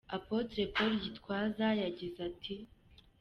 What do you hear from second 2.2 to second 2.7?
ati:.